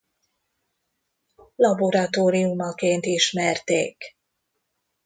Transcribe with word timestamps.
Laboratóriumaként 1.55 3.05
ismerték. 3.05 4.15